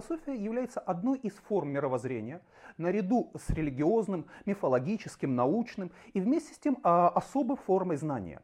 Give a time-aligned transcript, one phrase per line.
[0.00, 2.40] философия является одной из форм мировоззрения,
[2.78, 8.42] наряду с религиозным, мифологическим, научным и вместе с тем а, особой формой знания.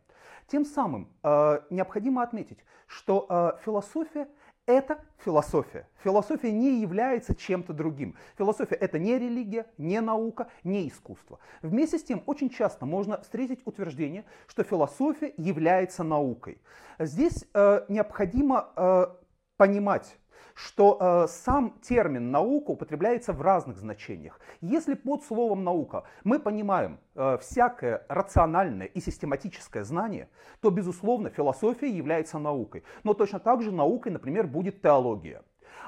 [0.49, 4.29] Тем самым а, необходимо отметить, что а, философия
[4.67, 5.89] это философия.
[6.03, 8.17] Философия не является чем-то другим.
[8.37, 11.39] Философия это не религия, не наука, не искусство.
[11.63, 16.61] Вместе с тем очень часто можно встретить утверждение, что философия является наукой.
[16.99, 19.15] Здесь необходимо
[19.57, 20.19] понимать,
[20.55, 24.41] что э, сам термин наука употребляется в разных значениях.
[24.61, 30.29] Если под словом наука мы понимаем э, всякое рациональное и систематическое знание,
[30.61, 32.85] то, безусловно, философия является наукой.
[33.05, 35.43] Но точно так же наукой, например, будет теология.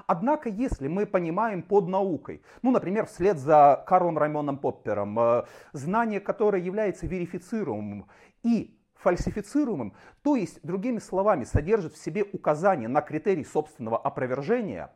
[0.06, 6.20] Однако, если мы понимаем под наукой, ну, например, вслед за Карлом Раймоном Поппером, э, знание,
[6.20, 8.06] которое является верифицируемым
[8.42, 14.92] и фальсифицируемым, то есть, другими словами, содержит в себе указание на критерий собственного опровержения,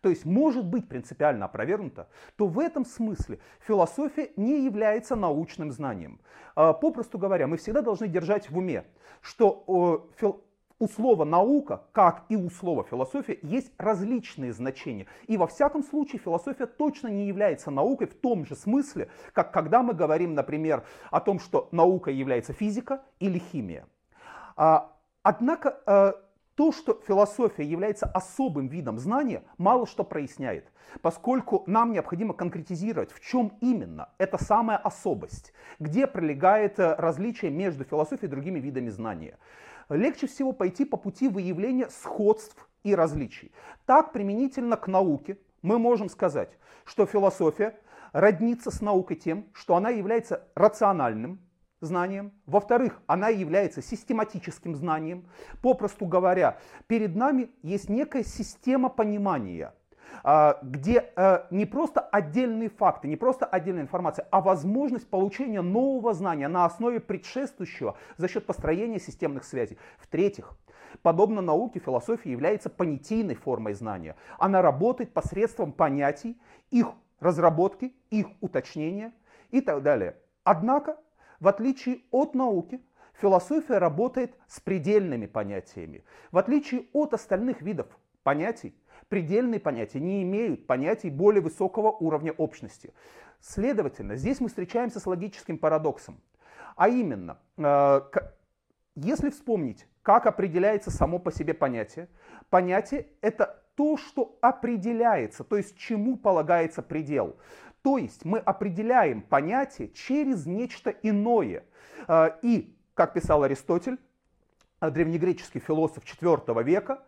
[0.00, 6.20] то есть может быть принципиально опровергнуто, то в этом смысле философия не является научным знанием.
[6.54, 8.84] А, попросту говоря, мы всегда должны держать в уме,
[9.20, 10.10] что
[10.78, 15.06] у слова наука, как и у слова философия, есть различные значения.
[15.26, 19.82] И во всяком случае философия точно не является наукой в том же смысле, как когда
[19.82, 23.86] мы говорим, например, о том, что наука является физика или химия.
[24.56, 26.12] А, однако э,
[26.56, 33.20] то, что философия является особым видом знания, мало что проясняет, поскольку нам необходимо конкретизировать, в
[33.20, 39.38] чем именно эта самая особость, где пролегает э, различие между философией и другими видами знания
[39.88, 43.52] легче всего пойти по пути выявления сходств и различий.
[43.84, 46.50] Так, применительно к науке, мы можем сказать,
[46.84, 47.78] что философия
[48.12, 51.40] роднится с наукой тем, что она является рациональным
[51.80, 52.32] знанием.
[52.46, 55.28] Во-вторых, она является систематическим знанием.
[55.62, 59.74] Попросту говоря, перед нами есть некая система понимания–
[60.62, 66.48] где э, не просто отдельные факты, не просто отдельная информация, а возможность получения нового знания
[66.48, 69.78] на основе предшествующего за счет построения системных связей.
[69.98, 70.56] В-третьих,
[71.02, 74.16] подобно науке, философия является понятийной формой знания.
[74.38, 76.40] Она работает посредством понятий,
[76.70, 76.88] их
[77.20, 79.12] разработки, их уточнения
[79.50, 80.16] и так далее.
[80.44, 80.96] Однако,
[81.40, 82.80] в отличие от науки,
[83.20, 86.04] философия работает с предельными понятиями.
[86.32, 87.86] В отличие от остальных видов
[88.22, 88.74] понятий,
[89.08, 92.92] Предельные понятия не имеют понятий более высокого уровня общности.
[93.40, 96.20] Следовательно, здесь мы встречаемся с логическим парадоксом.
[96.74, 98.00] А именно, э,
[98.96, 102.08] если вспомнить, как определяется само по себе понятие,
[102.50, 107.36] понятие это то, что определяется, то есть чему полагается предел.
[107.82, 111.64] То есть мы определяем понятие через нечто иное.
[112.08, 113.98] Э, и, как писал Аристотель,
[114.80, 117.04] древнегреческий философ IV века, Э,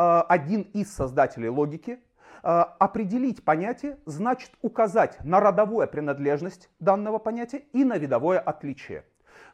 [0.00, 2.00] один из создателей логики,
[2.42, 9.04] э, определить понятие значит указать на родовую принадлежность данного понятия и на видовое отличие.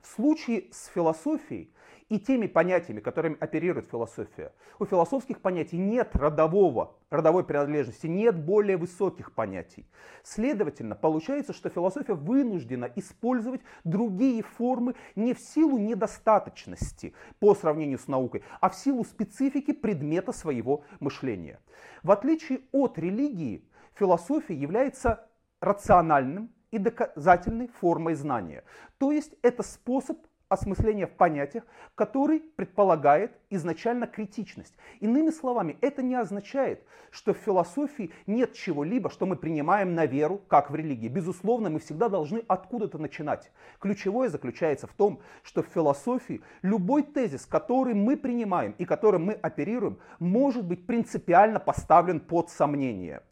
[0.00, 1.72] В случае с философией
[2.08, 4.52] и теми понятиями, которыми оперирует философия.
[4.78, 9.86] У философских понятий нет родового, родовой принадлежности, нет более высоких понятий.
[10.22, 18.08] Следовательно, получается, что философия вынуждена использовать другие формы не в силу недостаточности по сравнению с
[18.08, 21.60] наукой, а в силу специфики предмета своего мышления.
[22.02, 25.28] В отличие от религии, философия является
[25.60, 28.64] рациональным и доказательной формой знания.
[28.98, 31.64] То есть это способ осмысления в понятиях,
[31.94, 34.74] который предполагает изначально критичность.
[35.00, 40.40] Иными словами, это не означает, что в философии нет чего-либо, что мы принимаем на веру,
[40.48, 41.08] как в религии.
[41.08, 43.50] Безусловно, мы всегда должны откуда-то начинать.
[43.80, 49.32] Ключевое заключается в том, что в философии любой тезис, который мы принимаем и которым мы
[49.32, 53.22] оперируем, может быть принципиально поставлен под сомнение.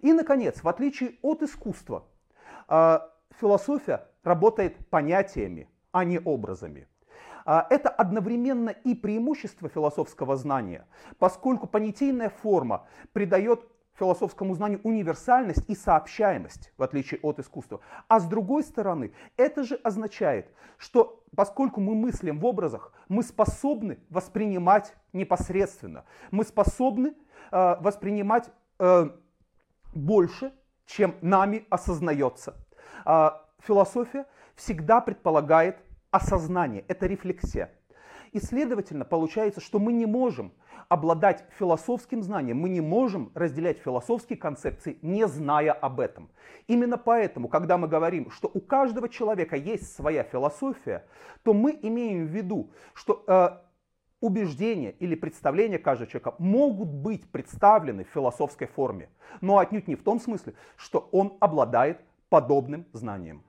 [0.00, 2.06] И, наконец, в отличие от искусства,
[2.68, 6.86] а, философия работает понятиями, а не образами.
[7.44, 10.86] А, это одновременно и преимущество философского знания,
[11.18, 13.66] поскольку понятийная форма придает
[13.98, 17.80] философскому знанию универсальность и сообщаемость, в отличие от искусства.
[18.06, 23.98] А с другой стороны, это же означает, что поскольку мы мыслим в образах, мы способны
[24.08, 27.14] воспринимать непосредственно, мы способны
[27.50, 29.08] э, воспринимать э,
[29.94, 30.52] больше,
[30.86, 32.56] чем нами осознается.
[33.04, 33.30] Э,
[33.60, 34.26] философия
[34.58, 35.78] всегда предполагает
[36.10, 37.72] осознание, это рефлексия.
[38.32, 40.52] И следовательно, получается, что мы не можем
[40.88, 46.30] обладать философским знанием, мы не можем разделять философские концепции, не зная об этом.
[46.66, 51.06] Именно поэтому, когда мы говорим, что у каждого человека есть своя философия,
[51.42, 53.50] то мы имеем в виду, что э,
[54.20, 59.08] убеждения или представления каждого человека могут быть представлены в философской форме,
[59.40, 63.42] но отнюдь не в том смысле, что он обладает подобным знанием.